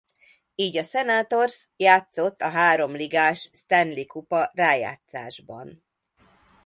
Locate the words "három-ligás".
2.49-3.49